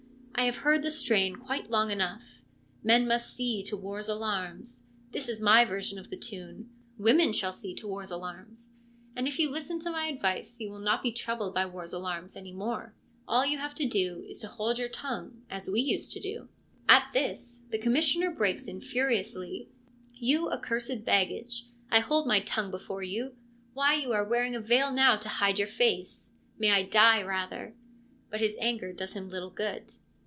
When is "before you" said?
22.71-23.35